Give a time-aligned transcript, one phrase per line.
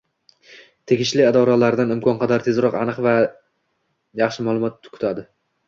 [0.91, 3.15] Tegishli idoralardan imkon qadar tezroq aniq va
[4.23, 5.31] iy ma'lumot kutadi